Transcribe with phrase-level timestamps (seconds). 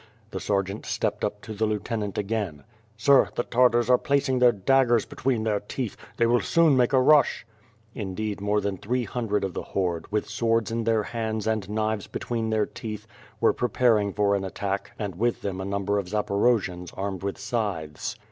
[0.31, 2.63] The sergeant stepped up to the lieutenant again:
[2.97, 6.99] "Sir, the Tartars are placing their daggers between their teeth; they will soon make a
[6.99, 7.45] rush."
[7.93, 12.07] Indeed more than three hundred of the horde, with swords in their hands and knives
[12.07, 13.05] between their teeth,
[13.39, 17.21] were prepar ing for an attack and with them a 1 umber of Zaporojians armed
[17.21, 18.15] with scythes.